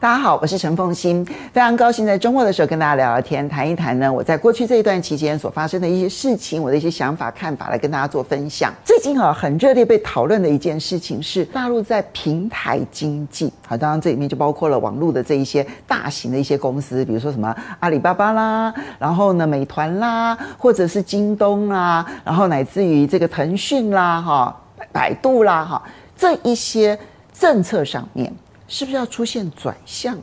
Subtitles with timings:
[0.00, 8.72] 大家好，我是陈凤馨，非常高兴在周末的时候跟大家聊聊天，谈一谈呢我在过去这一段期间所发生的一些事情，我的一些想法看法来跟大家做分享。
[8.82, 24.56] 最近啊，很热烈被讨论的一件事情是大陆在平台经济，好，当然这里面就包括了网络的这一些大型的一些公司，比如说什么阿里巴巴啦，然后呢美团啦，或者是京东啦，然后乃至于这个腾讯啦，哈，
[24.92, 25.82] 百度啦，哈，
[26.16, 26.98] 这一些
[27.38, 28.32] 政策上面。
[28.70, 30.16] 是不是要出现转向？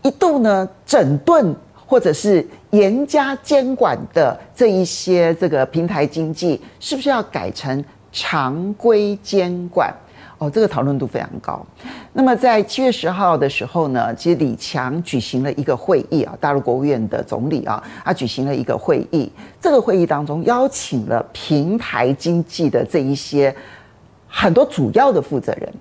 [0.00, 1.54] 一度呢，整顿
[1.86, 9.94] 或者是严加监管的这一些这个平台经济，是不是要改成常规监管？
[10.38, 11.64] 哦，这个讨论度非常高。
[12.14, 19.30] 那么在七月十号的时候呢，其实李强举行了一个会议啊，大陆国务院的总理啊，他举行了一个会议。
[19.60, 23.54] 这个会议当中邀请了平台经济的这一些
[24.26, 25.72] 很多主要的负责人。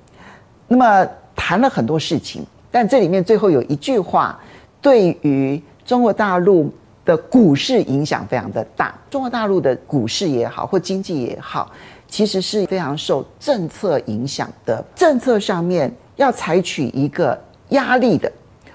[0.67, 1.07] 那么
[1.51, 4.39] 谈了很多事情，但这里面最后有一句话，
[4.81, 8.97] 对于中国大陆的股市影响非常的大。
[9.09, 11.69] 中国大陆的股市也好，或经济也好，
[12.07, 14.81] 其实是非常受政策影响的。
[14.95, 17.37] 政策上面要采取一个
[17.71, 18.31] 压力的，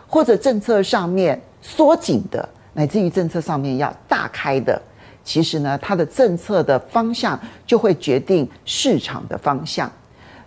[0.07, 4.79] 或者政策上面缩紧的，乃至于政策上面要大开的，
[5.25, 9.91] 其实呢，它的政策的方向就会决定市场的方向。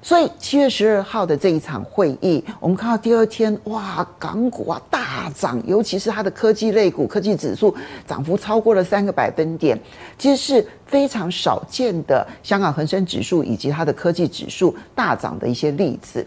[0.01, 7.75] 所以七月十二号的这一场会议，我们看到第二天，哇，港股啊大涨，尤其是它的科技类股、科技指数
[8.07, 9.77] 涨幅超过了三个百分点，
[10.17, 12.25] 其实是非常少见的。
[12.41, 16.25] 香港恒生指数以及它的科技指数大涨的一些例子。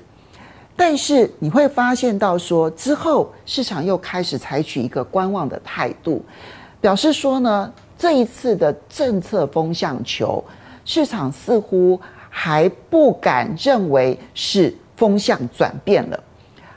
[0.76, 6.22] 但是你会发现到说，之后市场又开始采取一个观望的态度，
[6.78, 10.44] 表示说呢，这一次的政策风向球，
[10.84, 11.98] 市场似乎。
[12.34, 16.18] 还不敢认为是风向转变了，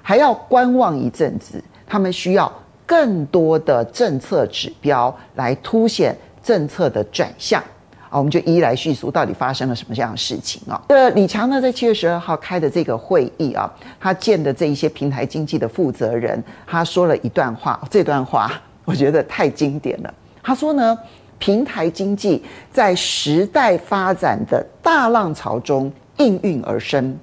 [0.02, 1.64] 还要观望一阵子。
[1.88, 2.52] 他们需要
[2.86, 6.14] 更多的政策指标来凸显
[6.44, 7.62] 政策的转向
[8.10, 8.20] 啊！
[8.20, 10.82] 我们就一一来叙述到底发生了什么这样的事情啊？
[10.90, 18.52] 这李强呢，在七月十二号开的这个会议啊，他见的这一些平台经济的负责人，他说了一段话，这段话
[18.84, 20.14] 我觉得太经典了。
[20.44, 20.98] 他说呢。
[21.38, 27.18] 平台经济在时代发展的大浪潮中应运而生，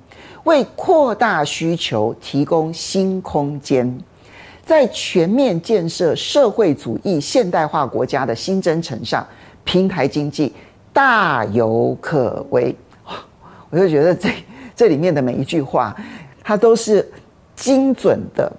[0.44, 3.98] 为扩大需求提供新空间，
[4.64, 9.26] 在全面建设社会主义现代化国家的新征程上，
[9.64, 10.52] 平台经济
[10.92, 12.74] 大有可为。
[13.70, 14.28] 我就觉得这
[14.76, 15.96] 这里面的每一句话，
[16.42, 17.10] 它都是
[17.56, 18.52] 精准的。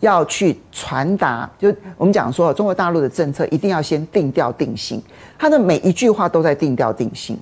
[0.00, 5.02] 要去传达，就我们讲说，中国大陆的政策一定要先定调定性，
[5.38, 7.38] 它的每一句话都在定调定性。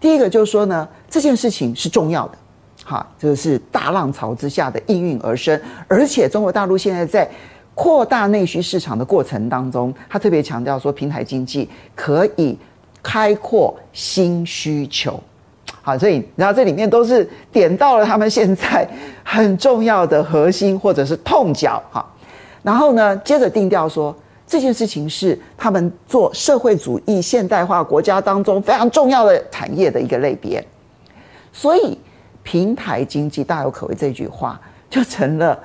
[0.00, 2.38] 第一个就是说呢，这件事情是重要的，
[2.84, 7.28] 哈，这个是大浪潮之下的应运而生，而且中国大陆现在在
[7.74, 12.56] 扩大内需市场的过程当中，他特别强调说，平台经济可以
[13.02, 15.22] 开阔新需求。
[15.88, 18.86] 啊，所以然后这里面都是点到了他们现在
[19.24, 22.04] 很重要的核心或者是痛脚哈。
[22.62, 24.14] 然后呢，接着定调说
[24.46, 30.62] 这件事情是他们做社会主义现代化国家当中非常重要的产业的一个类别。
[31.52, 31.98] 所以
[32.42, 34.60] 平台经济大有可为这句话
[34.90, 35.58] 就成了。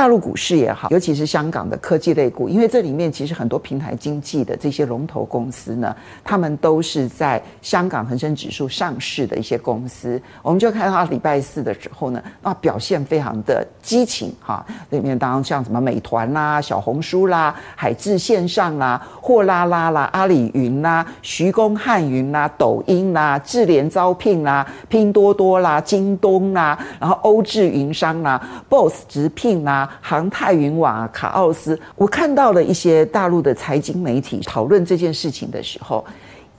[0.00, 5.94] 大陆股市也好，尤其是香港的科技类股，因为这里面其实很多平台经济的这些龙头公司呢，
[6.24, 10.18] 他们都是在香港恒生指数上市的一些公司。
[10.40, 14.64] 我们就看到礼拜四的时候呢，那表现非常的激情哈。
[14.88, 28.40] 里面当然像什么美团啦、小红书啦、海智线上啦、货拉拉啦、阿里云啦、徐工汉云啦、抖音啦、智联招聘啦、拼多多啦、京东啦，然后欧智云商啦、
[28.70, 29.89] BOSS 直聘啦。
[30.00, 36.04] 航太云网啊，卡奥斯，我看到了一些大陆的财经媒体讨论这件事情的时候，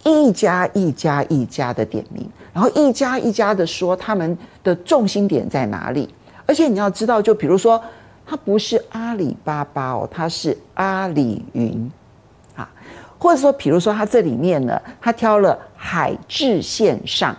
[0.03, 6.09] 一家一家一家的点名，然后一家一家的说他们的重心点在哪里。
[6.45, 7.81] 而且你要知道，就比如说，
[8.25, 11.91] 它不是阿里巴巴哦，它是阿里云
[12.55, 12.69] 啊，
[13.17, 17.35] 或者说，比如说它这里面呢，它挑了海智线上。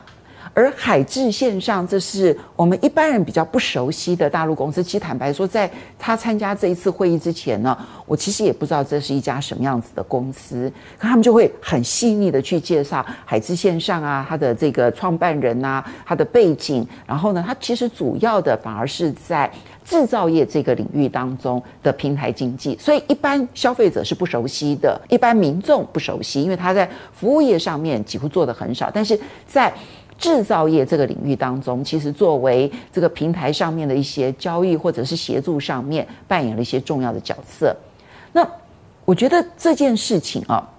[0.54, 4.82] 而海智线上，这是我们一般人比较不熟悉的大陆公司。
[4.82, 7.76] 其实坦白说，在他参加这一次会议之前呢，
[8.06, 10.70] 我其实也不知道这是一家什么样子的公司。
[10.98, 16.86] 可他们就会很细腻的去介绍海智线上啊，它的这个创办人啊，它的背景。
[17.06, 19.50] 然后呢，它其实主要的反而是在
[19.84, 29.72] 制造业这个领域当中的平台经济，所以一般消费者是不熟悉的，一般民众不熟悉，因为他在服务业上面几乎做得很少，但是在
[30.22, 37.76] 制造业这个领域当中，其实作为这个平台上面的一些交易或者是协助上面扮演了一些重要的角色。
[38.32, 38.48] 那
[39.04, 40.70] 我觉得这件事情啊，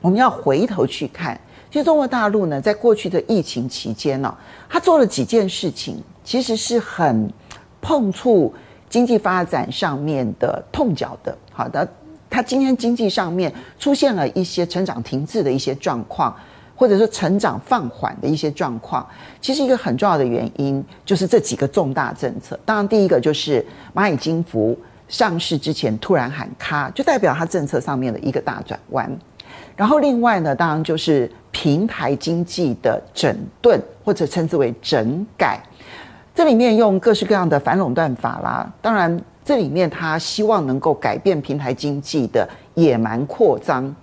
[0.00, 1.40] 我们要回头去看，
[1.70, 4.36] 其实中国大陆呢，在过去的疫情期间呢，
[4.68, 7.32] 他做了几件事情，其实是很
[7.80, 8.52] 碰触
[8.90, 11.38] 经济发展上面的痛脚的。
[11.52, 11.88] 好的，
[12.28, 16.34] 他今天经济上面出现了一些成长停滞的一些状况。
[16.76, 19.06] 或者说成长放缓的一些状况，
[19.40, 22.58] 其实一个很重要的原因就是这几个重大政策。
[22.64, 24.76] 当然，第一个就是蚂蚁金服
[25.06, 29.10] 上市之前突然喊卡，就代表它政策上面的一个大转弯。
[29.76, 33.32] 然后另外呢，当然就是平台经济的整
[33.62, 35.60] 顿，或者称之为整改。
[36.34, 43.94] 这里面用各式各样的反垄断法啦，当然这里面他希望能够改变平台经济的野蛮扩张。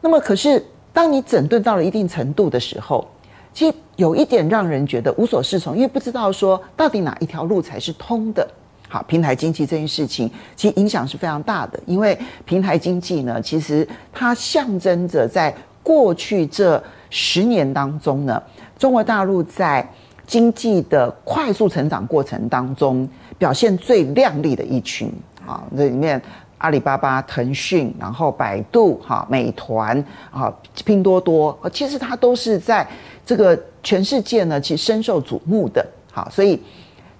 [0.00, 0.64] 那么可是。
[0.96, 3.06] 当你整顿到了一定程度的时候，
[3.52, 8.48] 其实有一点让人觉得无所适从，因为不知道说到底哪一条路才是通的。
[8.88, 18.42] 好，平台经济这件事情其实影响是非常大的，因为平台经济呢，其实它象征着在过去这十年当中呢，
[18.78, 19.86] 中国大陆在
[20.26, 23.06] 经济的快速成长过程当中
[23.36, 25.12] 表现最亮丽的一群
[25.46, 26.22] 啊，这里面。
[26.58, 30.52] 阿里巴巴、腾讯，然后百度、哈、美团、啊、
[30.84, 32.86] 拼多多，其实它都是在
[33.24, 35.86] 这个全世界呢，其实深受瞩目的。
[36.12, 36.60] 好，所以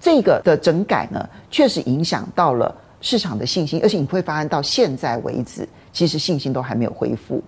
[0.01, 7.43] 这个的整改呢，确实影响到了市场的信心，而且你会发现到现在为止，其实信心都还没有恢复。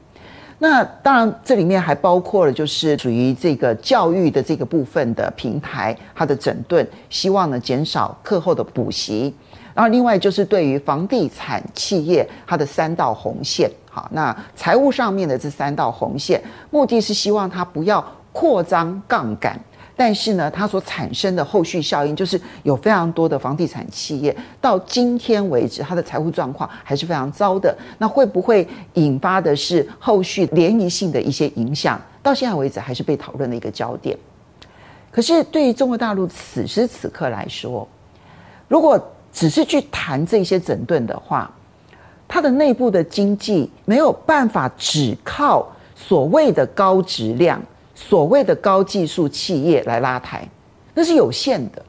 [0.59, 9.33] 那当然，这里面还包括了就是属于这个教育的这个部分的平台，它的整顿，希望呢减少课后的补习。
[9.79, 19.57] 然后，另外就是对于房地产企业，它的三道红线，好，那财务上面的这三道红线，目的是希望它不要扩张杠杆，
[19.97, 27.73] 但是呢，它所产生的后续效应，就是有非常多的房地产企业到今天为止，它的财务状况还是非常糟的。
[27.99, 32.01] 那会不会引发的是后续涟漪性的一些影响？
[32.21, 34.19] 到现在为止，还是被讨论的一个焦点。
[35.13, 37.87] 可是，对于中国大陆此时此刻来说，
[38.67, 39.01] 如果
[39.39, 41.49] 只是去谈这些整顿的话，
[42.27, 45.65] 它的内部的经济没有办法只靠
[45.95, 47.63] 所谓的高质量、
[47.95, 50.45] 所谓的高技术企业来拉抬，
[50.93, 51.81] 那是有限的。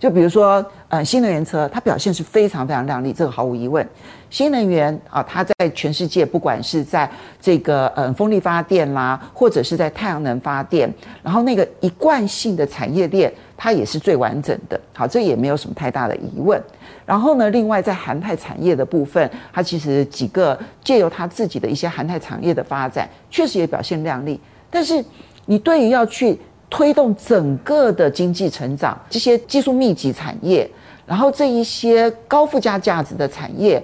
[0.00, 3.86] 就比如说，呃，新能源车它表现是非常非常亮丽，这个毫无疑问。
[4.30, 7.08] 新能源啊，它在全世界不管是在
[7.40, 10.92] 这个呃风力发电啦，或者是在太阳能发电，
[11.22, 14.80] 然后那个一贯性的产业链，它也是最完整的。
[14.92, 16.60] 好，这也没有什么太大的疑问。
[17.04, 24.40] 然后呢，另外在韩泰产业的部分，它其实几个借由它自己的一些韩泰产业的发展，确实也表现亮丽。
[24.70, 25.04] 但是
[25.46, 26.36] 你对于要去
[26.68, 30.68] 推动整个的经济成长，这些技术密集产业，
[31.06, 33.82] 然后这一些高附加价值的产业，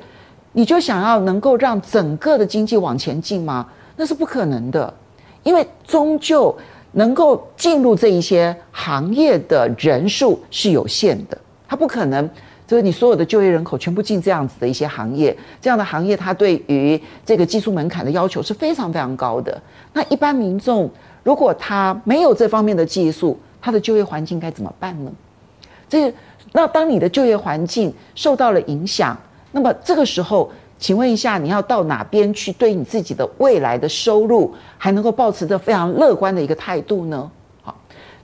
[0.52, 3.67] 你就想要能够让整个的经济往前进吗？
[3.96, 4.93] 那是不可能的，
[5.44, 6.52] 因为终究
[6.90, 11.38] 能够进入这一些行业的人数是有限的，
[11.69, 12.29] 它不可能
[12.67, 19.62] 就是你所有的就业人口全部进这样子的一些行业，这样的行业它对于这个技术门槛的要求是非常非常高的。
[19.93, 20.90] 那一般民众。
[21.22, 25.12] 如果他没有这方面的技术，他的就业环境该怎么办呢？
[25.88, 26.12] 这
[26.52, 29.17] 那当你的就业环境受到了影响，
[29.52, 37.31] 那么这个时候，请问一下，你要到哪边去对你自己的未来的收入还能够保持着非常乐观的一个态度呢？
[37.62, 37.74] 好，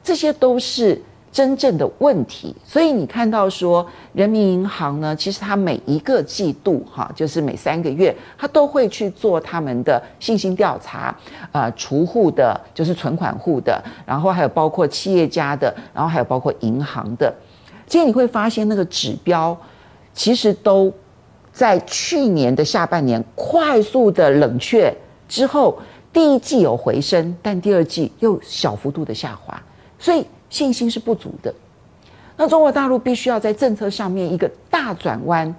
[0.03, 1.01] 这些都是。
[1.39, 11.17] 真正的问题，所以你看到说，人民银行呢，其实它每一个季度哈，就是每三个月，它都会去做他们的信心调查，
[11.53, 17.33] 呃，储户的，就是存款户的，然后还有包括企业家的，然后还有包括银行的，
[17.87, 19.57] 其实你会发现那个指标，
[20.13, 20.93] 其实都
[21.53, 24.93] 在去年的下半年快速的冷却
[25.29, 25.79] 之后，
[26.13, 29.63] 第一季有回升，但第二季又小幅度的下滑，
[30.01, 30.27] 所以。
[30.51, 31.55] 信心是不足的，
[32.37, 35.55] 那中国大陆必须要在政策上面一个大转弯，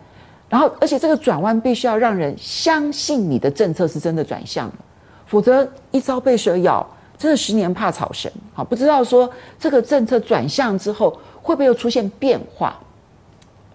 [0.49, 4.75] 然后而且这个转弯必须要让人相信你的政策是真的转向了，
[5.27, 6.85] 否则一朝被蛇咬，
[7.17, 8.31] 真的十年怕草绳。
[8.53, 9.29] 好，不知道说
[9.59, 12.79] 这个政策转向之后会不会又出现变化？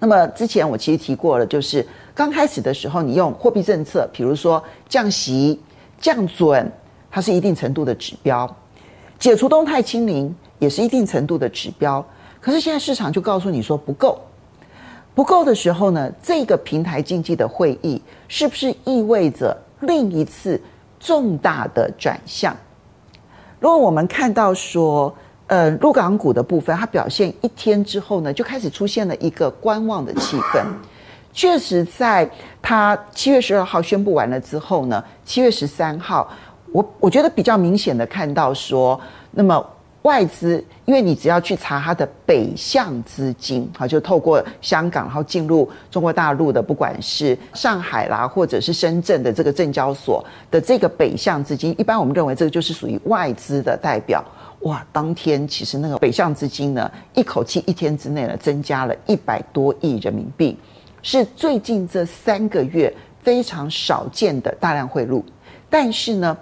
[0.00, 5.60] 那么之前我其实提过了，就是刚开始的时候你用货币政策，比如说降息、
[6.00, 6.72] 降准，
[7.10, 8.56] 它是一定程度的指标，
[9.18, 10.34] 解除动态清零。
[10.58, 12.04] 也是一定程度的指标，
[12.40, 14.18] 可是现在市场就告诉你说不够，
[15.14, 20.60] 不够的时候呢，这个平台经济的会议是不是意味着另一次
[21.00, 22.56] 重大的转向？
[23.60, 25.14] 如果我们看到说，
[25.48, 30.64] 呃，陆港股的部分，它表现一天之后呢，就开始出现了一个观望的气氛。
[31.32, 32.30] 确实，在
[32.62, 36.30] 它七月十二号宣布完了之后呢，七月十三号，
[36.72, 38.98] 我我觉得比较明显的看到说，
[39.32, 39.70] 那么。
[40.04, 54.22] 外资，因为你只要去查它的北向资金，好，就透过香港，然后进入中国大陆的，不管是上海啦，或者是深圳的这个证交所的这个北向资金，一般我们认为这个就是属于外资的代表。
[54.60, 60.54] 哇，当天其实那个北向资金呢，一口气一天之内呢，增加了一百多亿人民币，
[61.00, 65.24] 是最近这三个月非常少见的大量汇入。
[65.70, 66.36] 但是呢，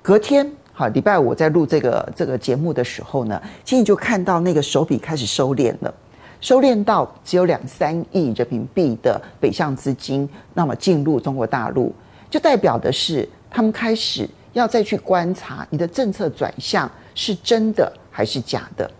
[0.00, 0.48] 隔天。
[0.80, 5.94] 好，礼拜五在录这个这个节目的时候呢，其实就看到那个手笔开始收敛了，
[6.40, 11.94] 收敛到只有两三亿人民币的北向资金，那么进入中国大陆，
[12.30, 18.90] 就代表的是他们开始要再去观察你的政策转向是真的还是假的。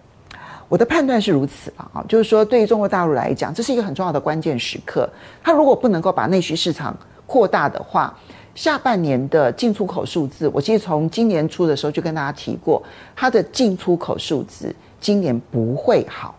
[0.68, 5.08] 我的判断是如此了啊，就是说对于中国大陆来讲，这是一个很重要的关键时刻，
[5.42, 6.94] 它如果不能够把内需市场
[7.24, 8.14] 扩大的话。
[8.54, 12.82] 下半年的进出口数字，我记得从今年初的时候就跟大家提过，
[13.14, 16.34] 它的进出口数字今年不会好，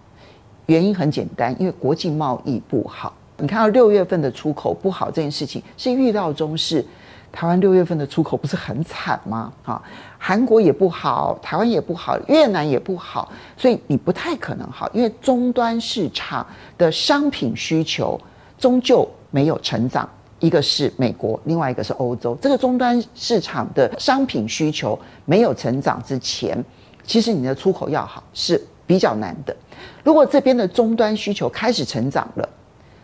[0.65, 3.13] 原因很简单，因为国际贸易不好。
[3.37, 6.85] 你看到六月份的出口不好这件事情是预料中事，
[7.31, 9.51] 台湾六月份的出口不是很惨吗？
[9.63, 9.81] 啊，
[10.19, 16.45] 韩国也不好，台湾也不好，越南也不好，所以你不太可能好，因为终端市场
[16.77, 18.19] 的商品需求
[18.59, 20.07] 终究没有成长。
[20.41, 22.37] 一个是美国，另外一个是欧洲。
[22.41, 26.61] 这个终端市场的商品需求没有成长之前，
[27.05, 29.55] 其实你的出口要好是比较难的。
[30.03, 32.49] 如果这边的终端需求开始成长了，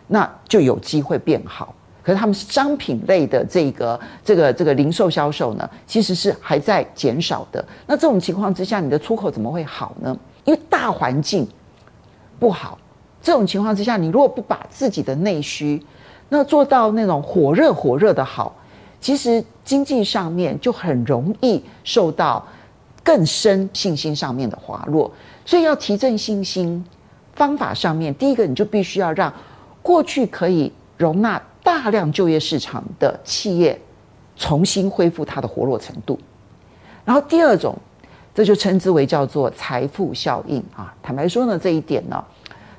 [0.08, 1.74] 那就有机会变好。
[2.02, 7.64] 可是他们是商品类的这个这个这个零售销售呢，其实是还在减少的。
[7.86, 10.16] 那这种情况之下，你的出口怎么会好呢？
[10.44, 11.46] 因为大环境
[12.40, 12.78] 不好。
[13.20, 15.84] 这种情况之下，你如果不把自己的内需，
[16.28, 18.54] 那做到那种火热火热的好，
[19.00, 22.46] 其实经济上面就很容易受到
[23.02, 25.10] 更深信心上面的滑落，
[25.46, 26.84] 所以要提振信心，
[27.34, 29.32] 方法上面，第一个你就必须要让
[29.82, 33.80] 过去可以容纳大量就业市场的企业
[34.36, 36.18] 重新恢复它的活络程度，
[37.04, 37.74] 然后第二种，
[38.34, 40.94] 这就称之为叫做财富效应啊。
[41.02, 42.22] 坦白说呢，这一点呢。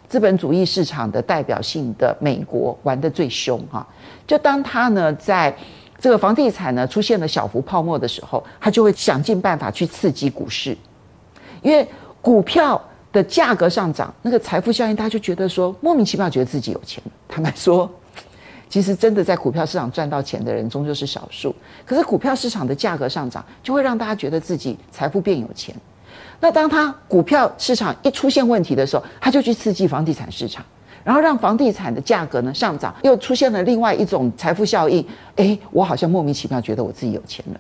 [0.10, 3.88] 资本主义市场的代表性的美国玩得最凶哈，
[4.26, 5.56] 就当他呢在
[6.00, 10.76] 这个房地产呢出现了小幅泡沫的时候，他就会想尽办法去刺激股市，
[11.62, 11.88] 因为
[12.22, 12.82] 股票
[13.14, 17.04] 的价格上涨，那个财富效应，他就觉得说莫名其妙觉得自己有钱。
[17.28, 17.88] 坦白说，
[18.68, 21.54] 其实真的在股票市场赚到钱的人终究是少数，
[21.86, 25.76] 可是股票市场的价格上涨，就会让大家觉得自己财富变有钱。
[26.40, 30.64] 那当他股票市场一出现问题的时候，他就去刺激房地产市场，
[31.04, 35.06] 然后让房地产的价格呢上涨，又出现了另外一种财富效应。
[35.36, 37.60] 哎，我好像莫名其妙觉得我自己有钱了。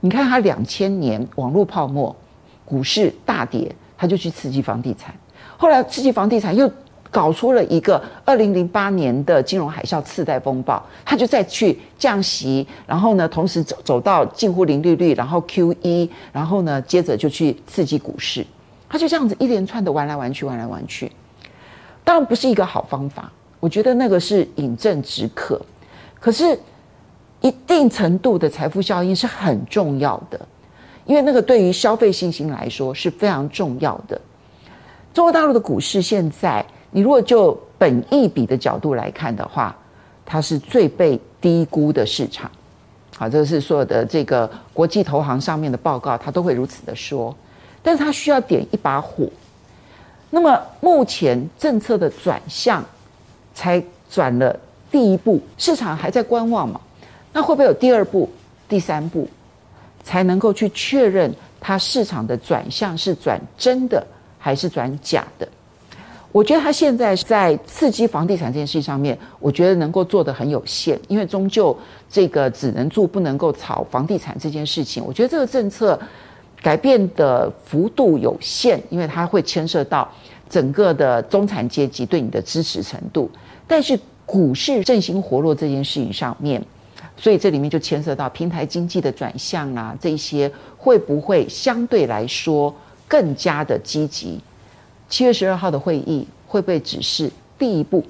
[0.00, 2.14] 你看他两千年网络泡沫，
[2.64, 5.14] 股市大跌，他就去刺激房地产，
[5.56, 6.70] 后来刺激房地产又。
[7.10, 18.44] 搞出了一个二零零八年的金融海啸次贷风暴，他就再去降息，然后呢，同时走走到近乎零利率，然后 QE，然后呢，接着就去刺激股市，
[18.88, 21.10] 他就这样子一连串的玩来玩去，玩来玩去，
[22.04, 25.60] 当然不是一个好方法，我觉得那个是饮鸩止渴，
[26.20, 26.58] 可是
[27.40, 30.38] 一定程度的财富效应是很重要的，
[31.06, 34.20] 因为那个对于消费信心来说是非常重要的。
[35.14, 36.66] 中国大陆的股市现在。
[36.96, 39.76] 你如果就本益比的角度来看的话，
[40.24, 42.50] 它是最被低估的市场。
[43.14, 47.36] 好，这是所有的这个国际投行上面的报告，它都会如此的说。
[47.82, 49.28] 但是它需要点一把火。
[50.30, 52.82] 那么目前政策的转向
[53.54, 54.58] 才转了
[54.90, 56.80] 第一步，市场还在观望嘛？
[57.30, 58.26] 那会不会有第二步、
[58.66, 59.28] 第三步，
[60.02, 64.02] 才能够去确认它市场的转向是转真的
[64.38, 65.46] 还是转假的？
[66.36, 71.74] 我觉得他现在在刺激房地产这件事情上面，我觉得能够做得很有限，因为终究
[72.10, 75.98] 这个只能住不能够炒房地产这件事情，我觉得这个政策
[76.60, 80.06] 改变的幅度有限，因为它会牵涉到
[80.50, 83.30] 整个的中产阶级对你的支持程度。
[83.66, 86.62] 但是股市振兴活络这件事情上面，
[87.16, 92.74] 所以这里面就牵涉到平台经济的转向啊，这些会不会相对来说
[93.08, 94.38] 更加的积极？
[95.08, 98.04] 七月十二号的会议会不会只是第一步？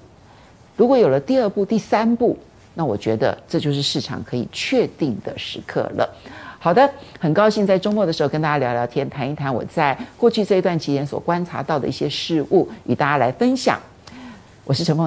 [0.77, 2.37] 如果有了第二步、第三步，
[2.75, 6.09] 那我觉得这就是市场可以确定的时刻了。
[6.59, 13.79] 好的，很高兴在周末的时候跟大家聊聊天，谈一谈我在过去这一段期间所观察到的一些事物，与大家来分享。
[14.65, 15.05] 我是陈凤。